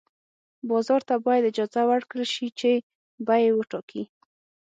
[0.69, 2.71] بازار ته باید اجازه ورکړل شي چې
[3.27, 4.03] بیې وټاکي.